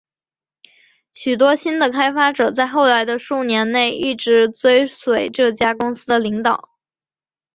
[1.13, 6.71] 许多新的开发者在后来的数年内一直追随这家公司的领导。